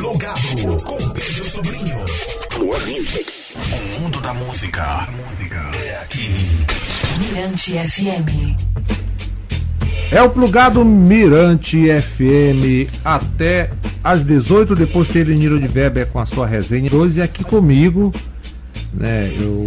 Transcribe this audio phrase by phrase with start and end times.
[0.00, 1.98] Plugado com Pedro Sobrinho.
[2.58, 5.06] O mundo da música
[5.74, 6.26] é aqui.
[7.18, 8.56] Mirante FM.
[10.10, 13.72] É o plugado Mirante FM até
[14.02, 16.88] às 18, depois tem Niro de Weber com a sua resenha.
[16.94, 18.10] Hoje é aqui comigo,
[18.94, 19.30] né?
[19.38, 19.64] Eu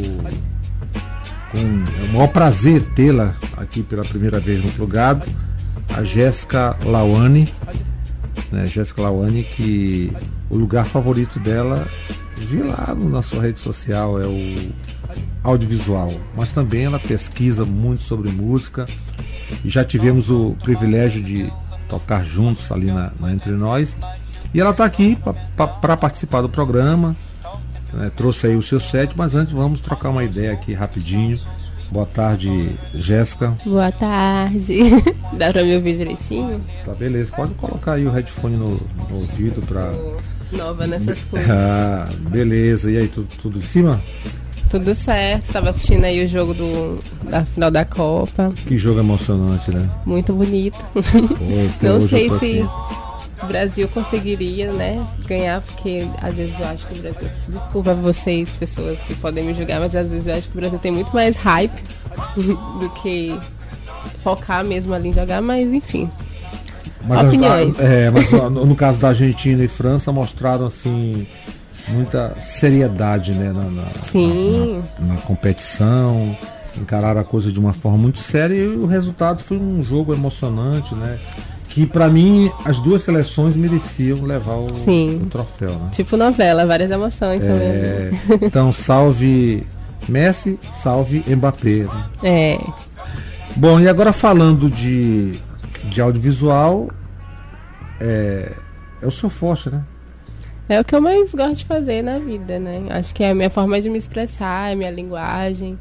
[1.51, 5.29] com é o maior prazer tê-la aqui pela primeira vez no plugado,
[5.95, 7.47] a Jéssica Lawane,
[8.51, 8.65] né?
[8.65, 10.11] Jéssica Lawane que
[10.49, 11.85] o lugar favorito dela,
[12.37, 14.71] vi lá na sua rede social, é o
[15.43, 18.85] audiovisual, mas também ela pesquisa muito sobre música
[19.65, 21.51] já tivemos o privilégio de
[21.87, 23.95] tocar juntos ali na, na Entre Nós.
[24.53, 25.17] E ela está aqui
[25.81, 27.15] para participar do programa,
[27.91, 31.39] né, trouxe aí o seu set, mas antes vamos trocar uma ideia aqui rapidinho.
[31.93, 33.55] Boa tarde, Jéssica.
[33.63, 34.79] Boa tarde.
[35.37, 36.59] Dá para me ouvir direitinho?
[36.83, 37.31] Tá, beleza.
[37.35, 39.91] Pode colocar aí o headphone no, no ouvido para.
[40.51, 41.47] Nova nessas coisas.
[41.51, 42.89] Ah, beleza.
[42.89, 43.99] E aí, tudo, tudo em cima?
[44.71, 46.97] Tudo certo, estava assistindo aí o jogo do,
[47.29, 48.51] da final da Copa.
[48.67, 49.87] Que jogo emocionante, né?
[50.03, 50.79] Muito bonito.
[50.93, 50.99] Pô,
[51.79, 52.69] Não sei se assim.
[53.43, 57.29] O Brasil conseguiria, né, ganhar, porque às vezes eu acho que o Brasil.
[57.47, 60.79] Desculpa vocês, pessoas que podem me julgar, mas às vezes eu acho que o Brasil
[60.79, 61.83] tem muito mais hype
[62.79, 63.37] do que
[64.23, 66.09] focar mesmo ali em jogar, mas enfim.
[67.05, 67.79] Mas, Opiniões.
[67.79, 71.27] é, mas no, no caso da Argentina e França mostraram assim
[71.87, 74.81] muita seriedade né, na, na, Sim.
[74.99, 76.35] Na, na, competição,
[76.77, 80.95] encararam a coisa de uma forma muito séria e o resultado foi um jogo emocionante,
[80.95, 81.19] né?
[81.73, 85.71] Que para mim as duas seleções mereciam levar o, o troféu.
[85.71, 85.89] Né?
[85.91, 88.39] Tipo novela, várias emoções é, também.
[88.47, 89.65] Então, salve
[90.07, 91.85] Messi, salve Mbappé.
[91.85, 92.05] Né?
[92.23, 92.59] É.
[93.55, 95.39] Bom, e agora falando de,
[95.85, 96.89] de audiovisual,
[97.99, 98.51] é,
[99.01, 99.83] é o seu forte, né?
[100.69, 102.83] É o que eu mais gosto de fazer na vida, né?
[102.91, 105.77] Acho que é a minha forma de me expressar, é a minha linguagem.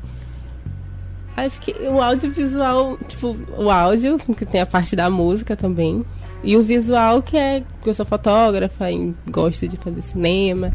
[1.36, 6.04] Acho que o audiovisual, tipo, o áudio, que tem a parte da música também.
[6.44, 10.72] E o visual, que é que eu sou fotógrafa e gosto de fazer cinema.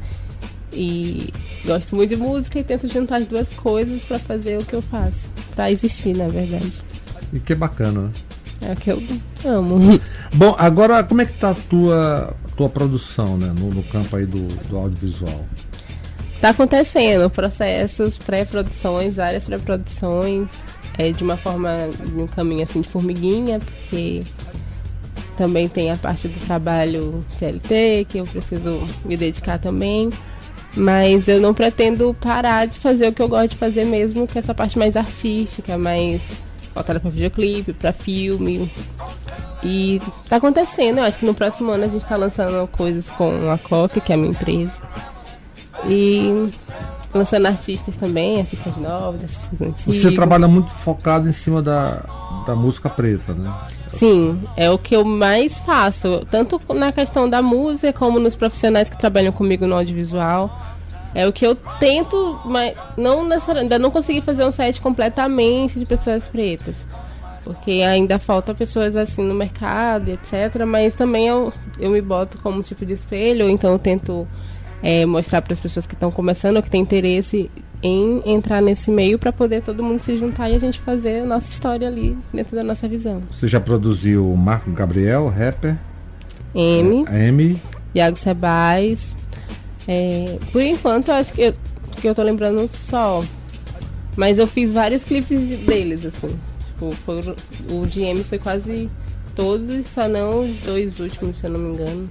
[0.74, 1.32] E
[1.66, 4.82] gosto muito de música e tento juntar as duas coisas para fazer o que eu
[4.82, 5.16] faço.
[5.56, 6.82] para existir, na verdade.
[7.34, 8.12] E que bacana, né?
[8.62, 9.02] É o que eu
[9.46, 10.00] amo.
[10.34, 13.54] Bom, agora como é que tá a tua, tua produção, né?
[13.58, 15.46] No, no campo aí do, do audiovisual?
[16.42, 20.50] Tá acontecendo processos, pré-produções, várias pré-produções,
[20.98, 21.72] é, de uma forma,
[22.06, 24.20] de um caminho assim de formiguinha, porque
[25.36, 30.10] também tem a parte do trabalho CLT, que eu preciso me dedicar também.
[30.76, 34.38] Mas eu não pretendo parar de fazer o que eu gosto de fazer mesmo, que
[34.38, 36.22] é essa parte mais artística, mais
[36.74, 38.70] voltada para videoclipe, para filme.
[39.64, 40.00] E
[40.30, 43.58] tá acontecendo, eu acho que no próximo ano a gente tá lançando coisas com a
[43.58, 44.72] Coque, que é a minha empresa.
[45.88, 46.48] E
[47.14, 50.02] lançando artistas também, artistas novos, artistas antigos.
[50.02, 52.04] Você trabalha muito focado em cima da,
[52.46, 53.54] da música preta, né?
[53.90, 58.90] Sim, é o que eu mais faço, tanto na questão da música como nos profissionais
[58.90, 60.66] que trabalham comigo no audiovisual.
[61.16, 65.86] É o que eu tento, mas não ainda não consegui fazer um site completamente de
[65.86, 66.76] pessoas pretas.
[67.44, 70.64] Porque ainda falta pessoas assim no mercado, etc.
[70.68, 74.28] Mas também eu, eu me boto como tipo de espelho, então eu tento
[74.82, 77.50] é, mostrar para as pessoas que estão começando, ou que têm interesse
[77.82, 81.26] em entrar nesse meio para poder todo mundo se juntar e a gente fazer a
[81.26, 83.22] nossa história ali dentro da nossa visão.
[83.32, 85.78] Você já produziu Marco Gabriel, rapper?
[86.56, 87.06] M.
[87.08, 87.60] É, M.
[87.94, 89.16] Iago Sebais,
[89.88, 91.54] é, por enquanto, acho que eu,
[92.02, 93.24] que eu tô lembrando só.
[94.16, 96.38] Mas eu fiz vários clipes deles, assim.
[96.68, 97.20] Tipo, foi,
[97.70, 98.90] o GM foi quase
[99.36, 102.10] todos, só não os dois últimos, se eu não me engano.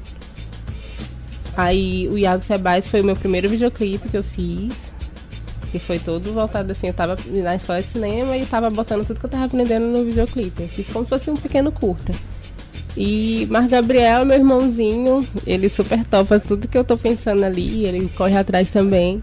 [1.56, 4.72] Aí o Iago Sebais foi o meu primeiro videoclipe que eu fiz.
[5.72, 9.18] Que foi todo voltado assim, eu tava na escola de cinema e tava botando tudo
[9.18, 10.62] que eu tava aprendendo no videoclipe.
[10.62, 12.12] Eu fiz como se fosse um pequeno curta.
[12.96, 18.08] E Mar Gabriel, meu irmãozinho, ele super topa tudo que eu tô pensando ali, ele
[18.16, 19.20] corre atrás também.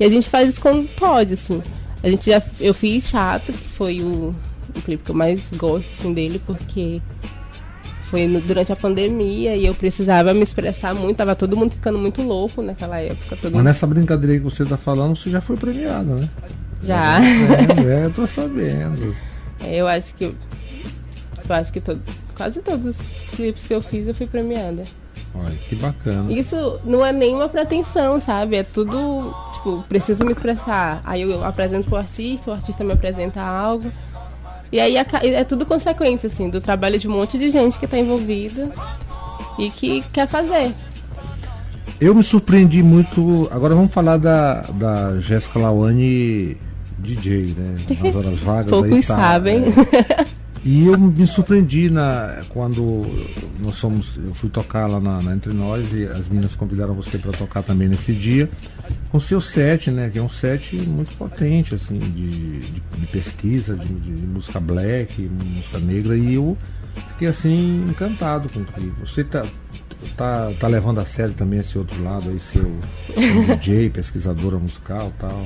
[0.00, 1.62] E a gente faz isso quando pode, assim.
[2.02, 4.34] A gente já, eu fiz Chato, que foi o,
[4.74, 7.00] o clipe que eu mais gosto assim, dele, porque
[8.12, 11.98] foi no, durante a pandemia e eu precisava me expressar muito, tava todo mundo ficando
[11.98, 13.38] muito louco naquela época.
[13.42, 13.62] Mas mundo...
[13.62, 16.28] nessa brincadeira que você tá falando, você já foi premiado, né?
[16.82, 17.20] Já.
[17.22, 19.16] É, é, tô sabendo.
[19.64, 20.24] É, eu acho que.
[20.24, 22.02] Eu acho que todo,
[22.36, 24.82] quase todos os clipes que eu fiz eu fui premiada.
[25.34, 26.30] Olha, que bacana.
[26.30, 28.56] Isso não é nenhuma pretensão, sabe?
[28.56, 31.00] É tudo, tipo, preciso me expressar.
[31.02, 33.90] Aí eu apresento pro artista, o artista me apresenta algo.
[34.72, 37.98] E aí é tudo consequência, assim, do trabalho de um monte de gente que está
[37.98, 38.72] envolvida
[39.58, 40.72] e que quer fazer.
[42.00, 43.48] eu me surpreendi muito.
[43.52, 46.56] Agora vamos falar da, da Jéssica Lawane
[46.98, 47.74] DJ, né?
[48.02, 48.70] Nas horas vagas.
[48.70, 49.62] Poucos aí tá, sabem.
[49.64, 50.26] é.
[50.64, 53.00] E eu me surpreendi na, quando
[53.64, 57.18] nós fomos, eu fui tocar lá na, na Entre Nós e as meninas convidaram você
[57.18, 58.48] para tocar também nesse dia,
[59.10, 60.08] com seu set, né?
[60.08, 65.28] Que é um set muito potente, assim, de, de, de pesquisa, de, de, música black,
[65.54, 66.56] música negra, e eu
[67.10, 68.94] fiquei assim encantado com tudo.
[69.04, 69.44] Você tá,
[70.16, 72.72] tá, tá levando a sério também esse outro lado aí, seu
[73.58, 75.44] DJ, pesquisadora musical tal.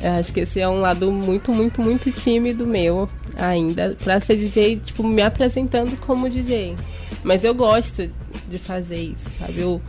[0.00, 3.96] Eu acho que esse é um lado muito, muito, muito tímido meu ainda.
[4.02, 6.76] Pra ser DJ, tipo, me apresentando como DJ.
[7.24, 8.08] Mas eu gosto
[8.48, 9.60] de fazer isso, sabe?
[9.60, 9.82] Eu,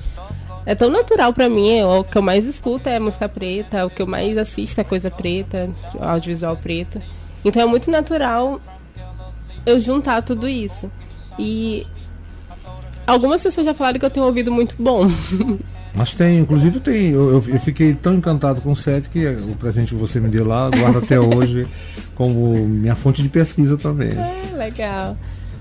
[0.65, 1.77] é tão natural pra mim.
[1.77, 4.83] É, o que eu mais escuto é música preta, o que eu mais assisto é
[4.83, 5.69] coisa preta,
[5.99, 7.01] audiovisual preto.
[7.45, 8.59] Então é muito natural
[9.65, 10.91] eu juntar tudo isso.
[11.37, 11.85] E
[13.05, 15.05] algumas pessoas já falaram que eu tenho ouvido muito bom.
[15.93, 17.11] Mas tem, inclusive tem.
[17.11, 20.45] Eu, eu, fiquei tão encantado com o set que o presente que você me deu
[20.45, 21.65] lá, guardo até hoje
[22.15, 24.11] como minha fonte de pesquisa também.
[24.11, 25.17] É, legal.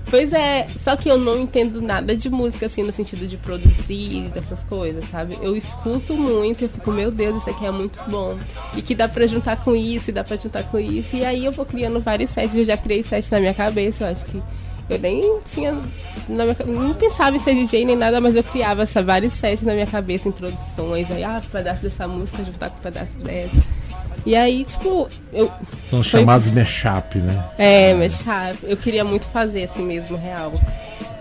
[0.09, 4.29] Pois é, só que eu não entendo nada de música, assim, no sentido de produzir,
[4.33, 5.37] dessas coisas, sabe?
[5.39, 8.35] Eu escuto muito e fico, meu Deus, isso aqui é muito bom.
[8.75, 11.15] E que dá pra juntar com isso, e dá pra juntar com isso.
[11.15, 14.11] E aí eu vou criando vários sets, eu já criei sets na minha cabeça, eu
[14.11, 14.41] acho que
[14.89, 15.79] eu nem tinha.
[16.27, 19.73] Minha, nem pensava em ser DJ nem nada, mas eu criava essa, vários sets na
[19.73, 23.79] minha cabeça, introduções, aí, ah, pedaço dessa música juntar com pedaço dessa.
[24.25, 25.47] E aí, tipo, eu.
[25.89, 26.21] São foi...
[26.21, 27.49] chamados mashup, né?
[27.57, 28.59] É, mashup.
[28.63, 30.53] Eu queria muito fazer assim mesmo, real.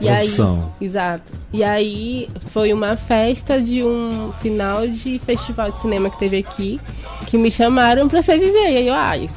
[0.00, 0.72] E Produção.
[0.80, 1.32] aí, exato.
[1.52, 6.80] E aí foi uma festa de um final de festival de cinema que teve aqui,
[7.26, 8.60] que me chamaram pra ser DJ.
[8.60, 9.30] E aí eu, ai,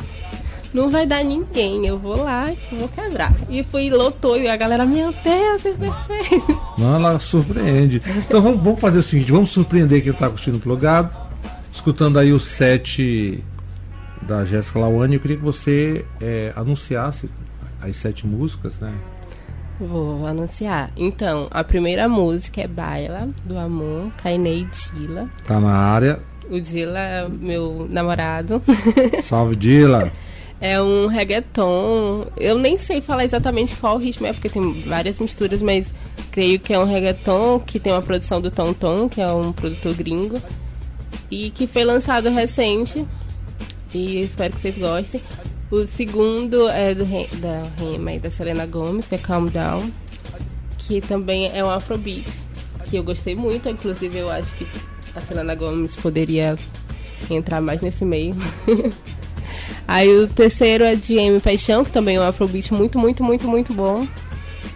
[0.73, 3.33] não vai dar ninguém, eu vou lá e vou quebrar.
[3.49, 6.61] E fui, lotou, e a galera, meu Deus, é perfeito.
[6.77, 8.01] Não, ela surpreende.
[8.25, 11.15] Então vamos, vamos fazer o seguinte, vamos surpreender quem está curtindo o plugado,
[11.71, 13.43] escutando aí o set
[14.21, 17.29] da Jéssica Lawane, eu queria que você é, anunciasse
[17.81, 18.93] as sete músicas, né?
[19.79, 20.91] Vou anunciar.
[20.95, 25.27] Então, a primeira música é Baila, do Amor, Kainei Dila.
[25.43, 26.19] Tá na área.
[26.49, 28.61] O Dila é meu namorado.
[29.23, 30.11] Salve, Dila!
[30.61, 32.27] É um reggaeton.
[32.37, 35.87] Eu nem sei falar exatamente qual ritmo é, porque tem várias misturas, mas
[36.31, 39.51] creio que é um reggaeton que tem uma produção do Tom Tom, que é um
[39.51, 40.39] produtor gringo,
[41.31, 43.03] e que foi lançado recente.
[43.91, 45.21] E espero que vocês gostem.
[45.71, 47.05] O segundo é do
[47.39, 49.89] da Rema e da Selena Gomes, que é Calm Down,
[50.77, 52.27] que também é um afrobeat,
[52.89, 54.67] que eu gostei muito, inclusive eu acho que
[55.15, 56.55] a Selena Gomes poderia
[57.29, 58.35] entrar mais nesse meio.
[59.91, 63.45] Aí o terceiro é de M Paixão, que também é um afrobeat muito, muito, muito,
[63.45, 64.07] muito bom.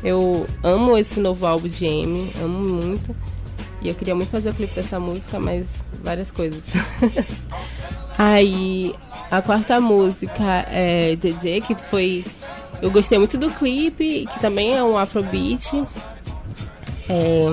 [0.03, 3.15] Eu amo esse novo álbum de M, amo muito.
[3.81, 5.67] E eu queria muito fazer o clipe dessa música, mas
[6.03, 6.62] várias coisas.
[8.17, 8.94] Aí
[9.31, 12.25] a quarta música é DJ, que foi.
[12.81, 15.81] Eu gostei muito do clipe, que também é um afrobeat.
[17.07, 17.45] É,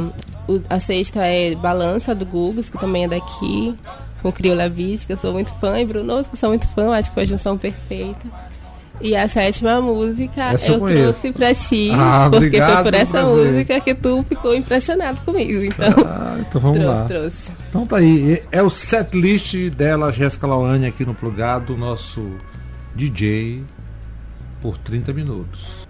[0.68, 3.78] a sexta é Balança do Gugus, que também é daqui
[4.22, 6.90] com Crioula Beach, que eu sou muito fã, e Bruno, que eu sou muito fã,
[6.92, 8.26] acho que foi a junção perfeita.
[9.00, 13.22] E a sétima música essa eu, trouxe pra ti, ah, porque obrigado, foi por essa
[13.24, 15.64] música que tu ficou impressionado comigo.
[15.64, 17.04] Então, ah, então vamos trouxe, lá.
[17.06, 17.52] Trouxe.
[17.68, 18.40] Então tá aí.
[18.52, 22.22] É o set list dela, Jéssica Lawane, aqui no Plugado, nosso
[22.94, 23.64] DJ,
[24.60, 25.81] por 30 minutos.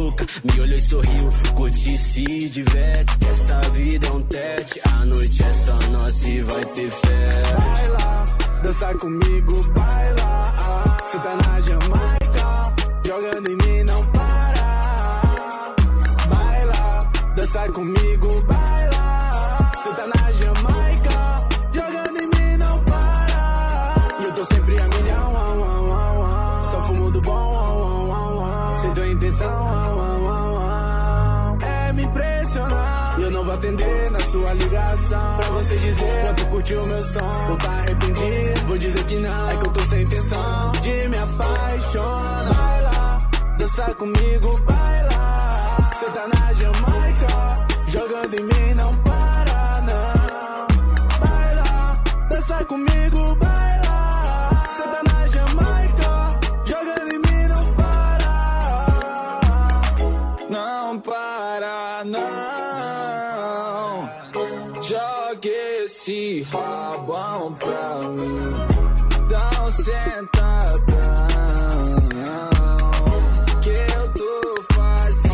[0.00, 0.26] Boca.
[0.44, 1.28] Me olhou e sorriu.
[1.54, 3.18] Curte e se diverte.
[3.28, 4.80] Essa vida é um teste.
[4.92, 7.60] A noite é só nossa e vai ter festa.
[7.60, 8.24] Baila,
[8.62, 10.54] dança comigo, baila.
[11.10, 12.74] Cê tá na Jamaica,
[13.06, 15.74] jogando em mim não para.
[16.28, 18.59] Baila, dança comigo, baila.
[34.10, 35.36] na sua ligação.
[35.38, 37.46] Pra você dizer quanto curtiu meu som.
[37.46, 39.48] Vou tá arrependido, vou dizer que não.
[39.48, 42.54] É que eu tô sem intenção de me apaixonar.
[42.54, 43.18] Vai lá,
[43.58, 45.90] dança comigo, vai lá.
[46.00, 51.26] Cê tá na Jamaica, jogando em mim, não para, não.
[51.26, 53.36] Vai lá, dança comigo,
[66.40, 68.52] que roubam pra mim.
[69.28, 70.86] Dão sentadão.
[73.60, 75.30] Que eu tô fazendo.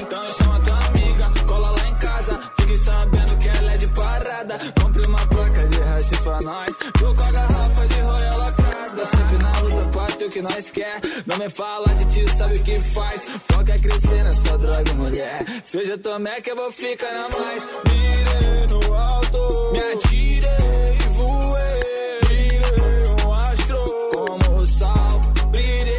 [0.00, 1.30] Então eu sou a tua amiga.
[1.46, 2.40] Cola lá em casa.
[2.58, 4.58] Fique sabendo que ela é de parada.
[4.82, 6.76] Compre uma placa de hash pra nós.
[6.98, 9.06] Tô com a garrafa de royal lacrada.
[9.06, 11.00] Sempre na luta parte o que nós quer.
[11.26, 13.22] Não me fala, a gente sabe o que faz.
[13.50, 15.44] Foca é crescer nessa droga, mulher.
[15.62, 15.98] Se eu já
[16.40, 17.62] que eu vou ficar na mais.
[17.84, 18.61] Virei.
[19.72, 23.78] Me atirei, voei, Virei um astro
[24.12, 25.94] como o sol, brilhei.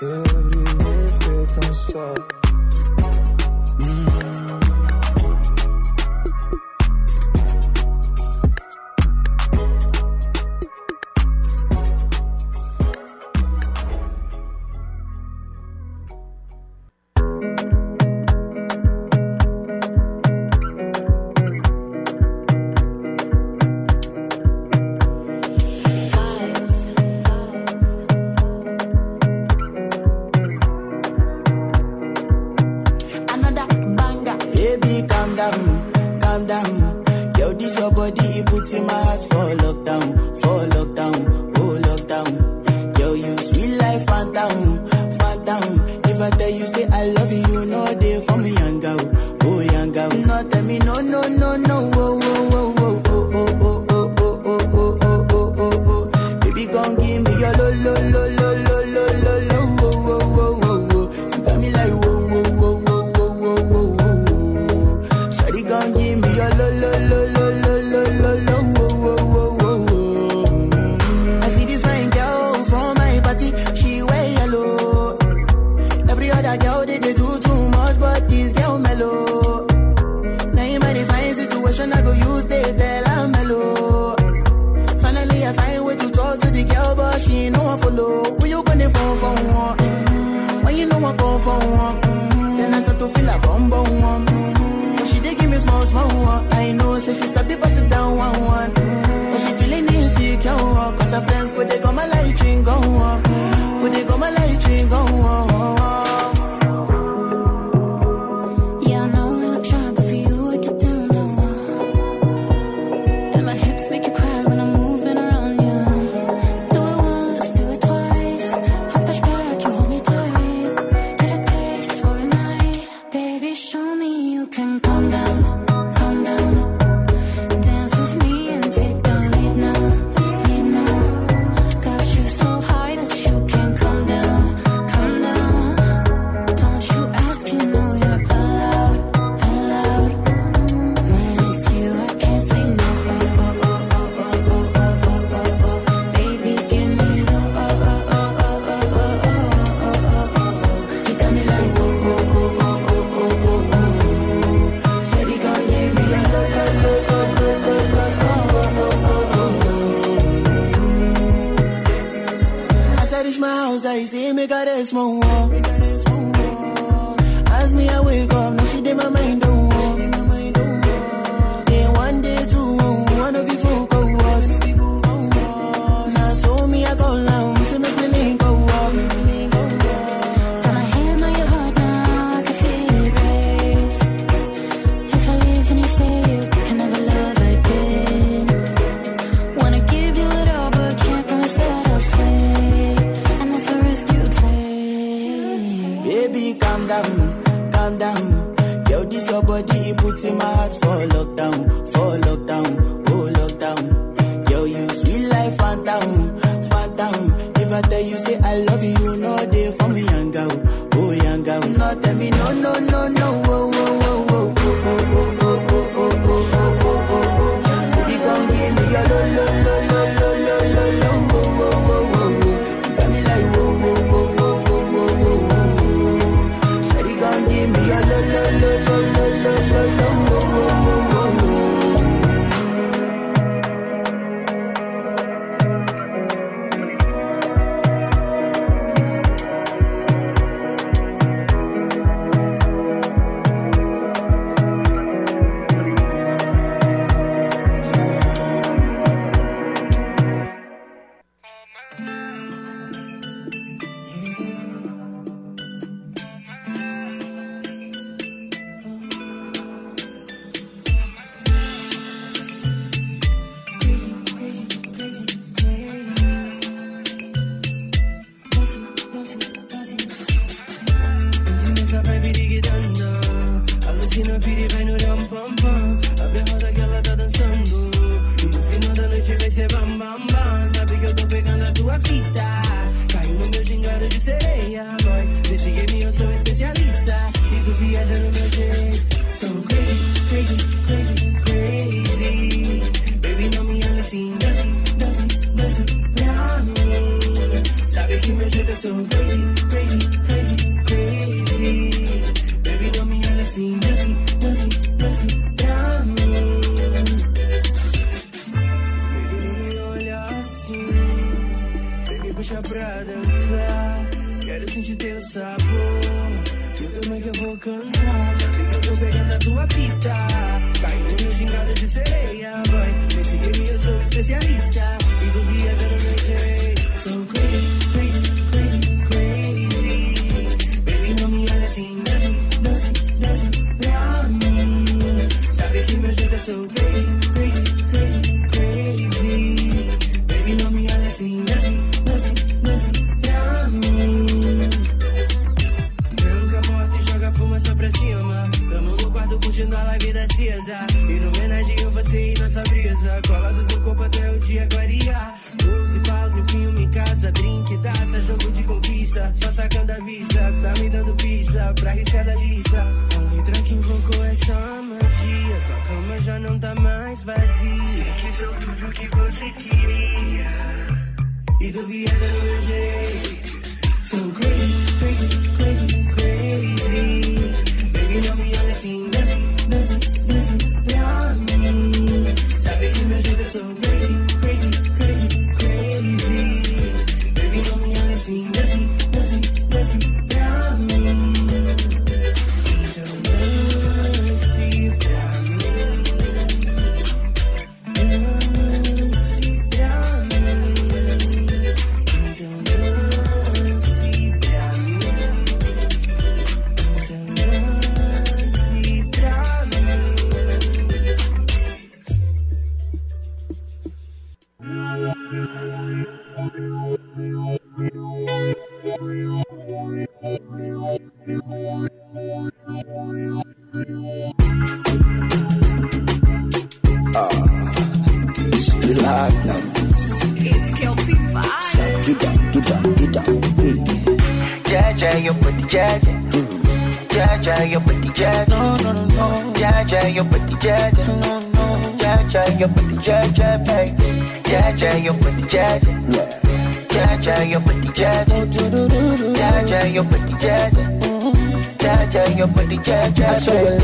[0.00, 2.31] Eu brilhei feito um sol.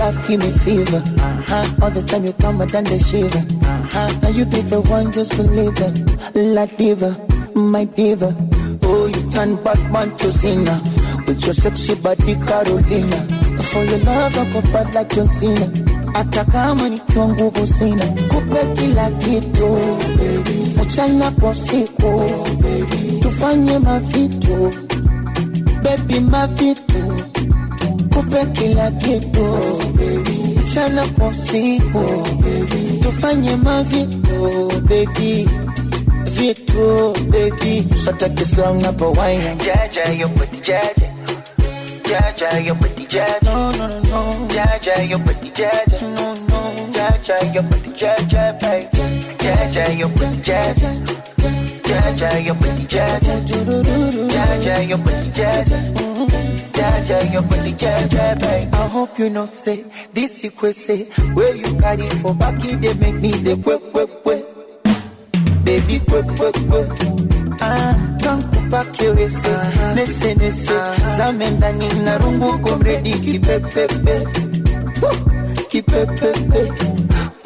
[0.08, 0.16] I swear your baby.
[0.16, 1.02] love give me fever.
[1.20, 1.84] Uh-huh.
[1.84, 3.38] All the time you come done the shiver.
[3.38, 4.18] Uh-huh.
[4.22, 6.34] Now you be the one, just believe it.
[6.34, 7.16] La diva,
[7.54, 8.34] my diva.
[8.82, 10.80] Oh, you turn Batman to Cena.
[11.26, 13.26] With your sexy body, Carolina.
[13.62, 15.66] For your love, I go fight like John Cena.
[16.14, 19.78] Hata kama nikiwa nguvu sina, kupe kila kitu
[20.82, 22.22] mchana kwa usiku,
[23.20, 24.72] tufanye mavitu
[25.82, 27.27] baby, mavitu
[28.14, 29.82] kupe kila kitu oh,
[30.62, 32.26] mchana kwa usiku oh,
[33.02, 35.48] tufanye mavito bebi
[36.24, 41.08] vitu bebi swata kislamu napowaina jaja yopati jaja.
[42.10, 43.52] Jaja yopati jaja.
[43.52, 44.46] No, no, no, no.
[44.54, 46.00] jaja yopati jaja.
[46.14, 46.72] No, no.
[46.92, 48.86] jaja your yopati jaja baby
[49.44, 50.92] jaja yopati jaja.
[51.88, 53.34] Jaja your yopati jaja.
[54.28, 54.34] Do-do-do-do.
[54.34, 55.78] Jaja, your booty, Jaja.
[56.72, 58.68] Jaja, your booty, Jaja, baby.
[58.72, 62.94] I hope you know say this is say where you carry for back it they
[62.94, 64.44] make me the quick quick quick
[65.64, 66.88] baby quick quick quick
[67.60, 69.54] ah kankupa kiwese
[69.94, 70.72] nese nese
[71.16, 74.26] zame ndani na rungu komredi kipepepe
[75.68, 76.72] kipepepe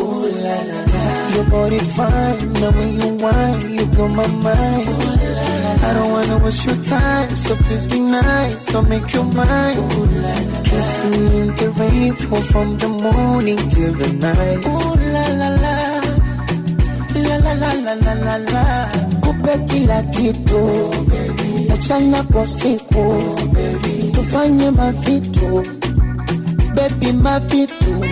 [0.01, 1.35] Ooh la la la.
[1.35, 4.89] Your body fine now when you whine you blow my mind
[5.85, 9.79] I don't wanna waste your time, so please be nice, so make your mind.
[9.79, 12.15] Ooh, la, la, Kissing in the rain,
[12.51, 14.61] from the morning till the night.
[14.67, 15.77] Ooh la la la,
[17.29, 18.65] la la la la la la la.
[19.23, 20.91] Kupe kila kitu,
[21.75, 23.23] mchana kwa usiku,
[24.13, 25.67] tufanye mavitu,
[26.75, 28.05] baby mavitu.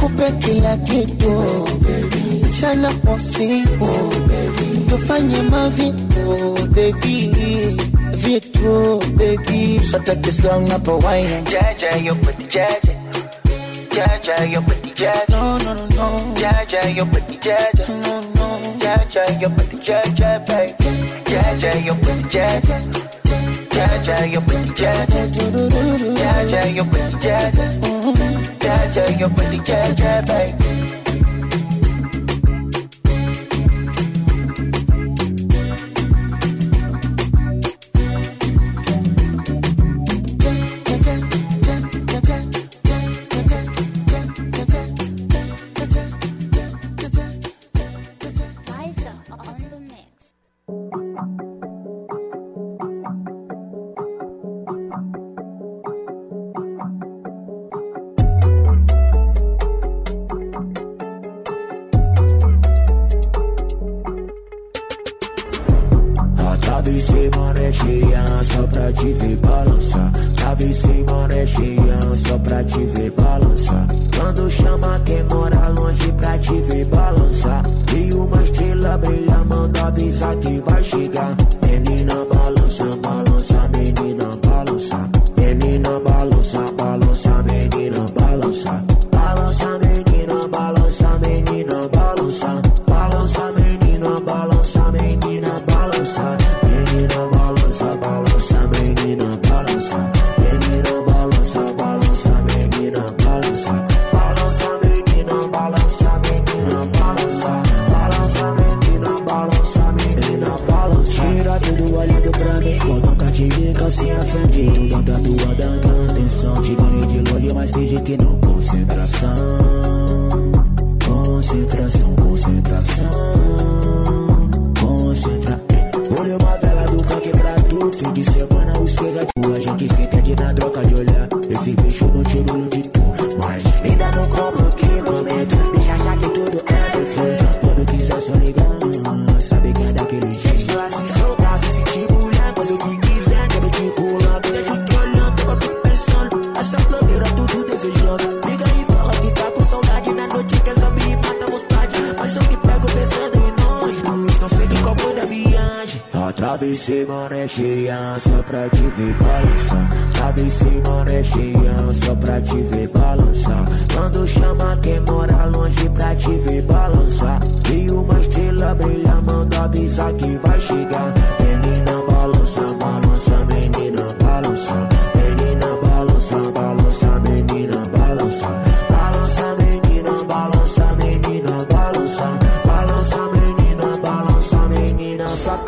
[0.00, 1.32] Kupe kila kitu,
[2.48, 3.88] mchana kwa usiku,
[4.88, 5.94] tufanye mavi
[6.28, 7.32] oh, baby
[8.12, 12.96] vitu baby shata kislong hapo wine jaja your pati jaja.
[13.96, 15.24] Jaja your pati jaja.
[15.30, 16.34] No no no no.
[16.40, 17.86] Jaja your pati jaja.
[17.88, 20.74] No no jaja your pati jaja baby
[21.30, 22.80] jaja your pati jaja.
[23.70, 25.26] Jaja your pati jaja.
[26.18, 27.64] Jaja your pati jaja.
[28.60, 30.85] Jaja your pati jaja baby
[66.76, 72.64] Sabe se manejar é só pra te ver balançar Sabe se manejar é só pra
[72.64, 77.62] te ver balançar Quando chama quem mora longe pra te ver balançar
[77.96, 81.34] E uma estrela brilha, manda avisar que vai chegar.
[81.64, 82.35] Menina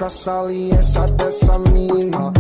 [0.09, 2.38] nessa aliança dessa mina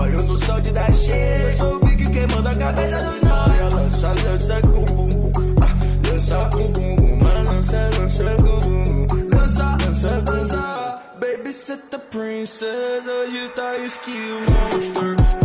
[0.00, 3.68] Olho no sol de da Eu Sou o Big queimando a cabeça do nóia.
[3.74, 5.54] Lança, lança com bumbum.
[5.60, 7.18] Ah, lança com bumbum.
[7.22, 9.36] Mas lança, lança com.
[9.36, 11.02] Lança, lança, lança.
[11.20, 13.04] Baby, set the princess.
[13.32, 15.41] you tá esqui o monster.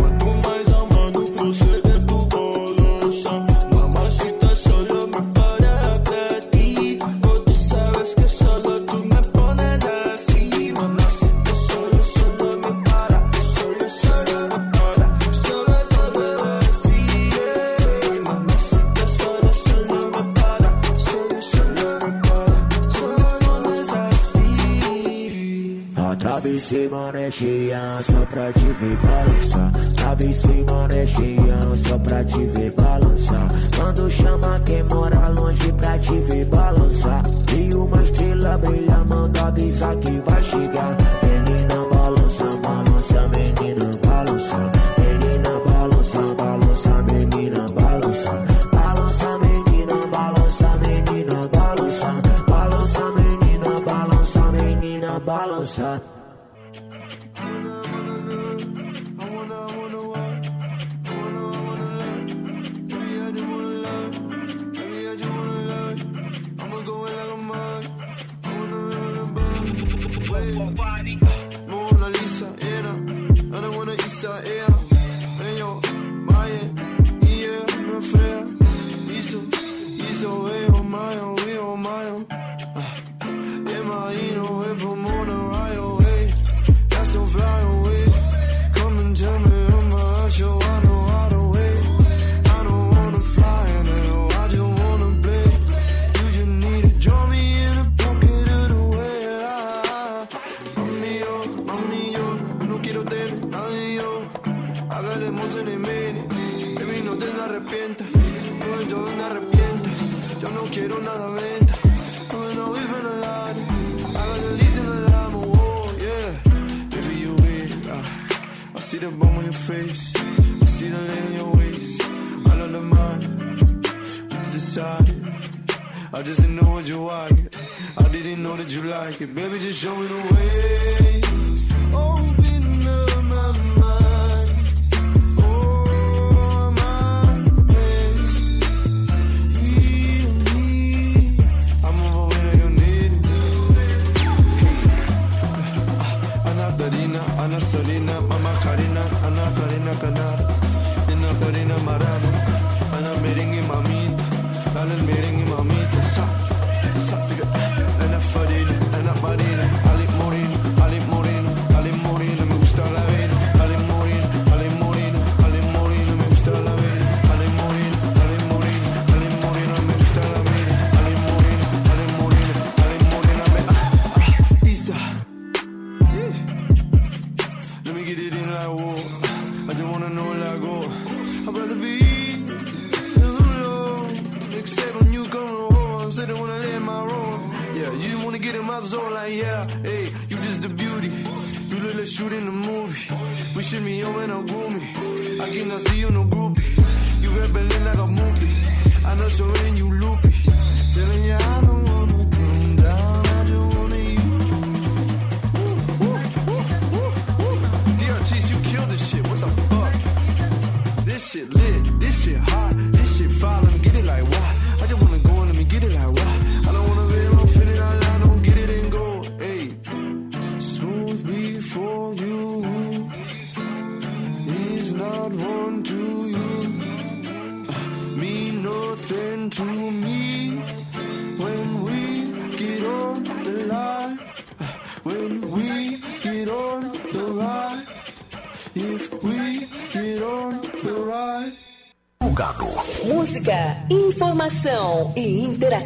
[26.68, 29.72] se manejar, só pra te ver balançar.
[30.02, 33.48] Sabe se manejar, só pra te ver balançar.
[33.76, 37.24] Quando chama quem mora longe pra te ver balançar.
[37.56, 40.44] E uma estrela brilha, manda avisar que vai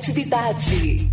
[0.01, 1.07] interatividade.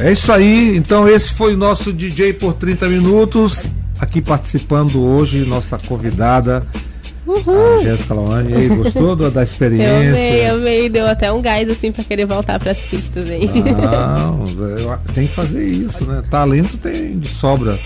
[0.00, 3.64] É isso aí, então esse foi o nosso DJ por 30 minutos,
[3.98, 6.66] aqui participando hoje, nossa convidada,
[7.26, 8.52] a Jéssica Lawane.
[8.52, 10.10] E aí, gostou da, da Eu experiência?
[10.10, 10.88] amei, amei.
[10.90, 13.46] Deu até um gás assim pra querer voltar pras pistas aí.
[13.46, 14.44] Não,
[15.14, 16.22] tem que fazer isso, né?
[16.28, 17.78] Talento tem de sobra.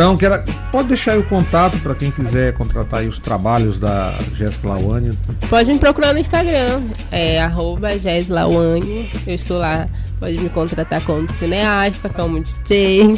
[0.00, 4.68] Então, quero, pode deixar aí o contato para quem quiser contratar os trabalhos da Jéssica
[4.68, 5.12] Lawane.
[5.50, 9.10] Pode me procurar no Instagram, é arroba Jeslawane.
[9.26, 9.86] Eu estou lá.
[10.18, 13.10] Pode me contratar como cineasta, como DJ.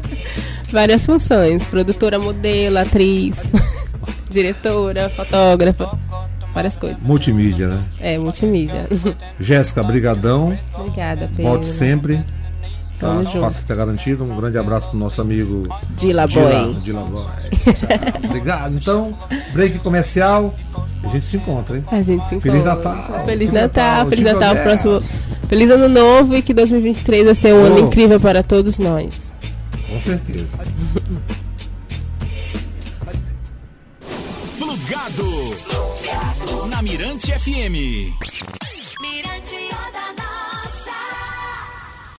[0.70, 1.66] Várias funções.
[1.66, 3.50] Produtora, modelo, atriz,
[4.28, 5.98] diretora, fotógrafa.
[6.52, 7.02] Várias coisas.
[7.02, 7.84] Multimídia, né?
[8.00, 8.86] É, multimídia.
[9.40, 10.58] Jéssica, brigadão.
[10.74, 11.52] Obrigada, Pedro.
[11.52, 12.22] Volte sempre.
[12.98, 13.40] Tá, junto.
[13.40, 14.24] Passa que tá garantido.
[14.24, 16.74] Um grande abraço pro nosso amigo Dila Boy.
[16.80, 17.22] Dila Boy.
[17.24, 18.20] Tchau.
[18.24, 18.74] Obrigado.
[18.74, 19.16] Então,
[19.52, 20.54] break comercial.
[21.04, 21.84] A gente se encontra, hein?
[21.92, 22.50] A gente se encontra.
[22.50, 23.22] Feliz Natal.
[23.24, 24.82] Feliz Natal, Feliz Natal, bells.
[24.82, 25.00] próximo.
[25.48, 27.86] Feliz Ano Novo e que 2023 vai ser um ano Oh.
[27.86, 29.32] incrível para todos nós.
[29.88, 30.58] Com certeza.
[34.58, 35.56] Plugado.
[36.68, 38.12] Na Mirante FM.
[39.00, 39.54] Mirante